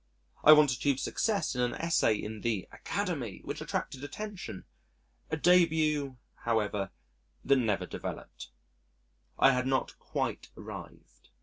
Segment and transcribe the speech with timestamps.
[0.43, 4.65] I once achieved success in an Essay in the Academy, which attracted attention
[5.29, 6.89] a debut, however,
[7.45, 8.49] that never developed.
[9.37, 11.29] I had not quite arrived.